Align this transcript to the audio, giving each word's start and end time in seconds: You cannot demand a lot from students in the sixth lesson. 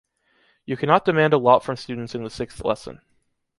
You 0.65 0.77
cannot 0.77 1.05
demand 1.05 1.31
a 1.35 1.37
lot 1.37 1.63
from 1.63 1.75
students 1.75 2.15
in 2.15 2.23
the 2.23 2.31
sixth 2.31 2.65
lesson. 2.65 3.01